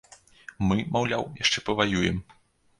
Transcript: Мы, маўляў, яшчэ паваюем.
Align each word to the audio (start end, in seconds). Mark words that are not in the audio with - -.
Мы, 0.69 0.77
маўляў, 0.95 1.23
яшчэ 1.43 1.65
паваюем. 1.71 2.17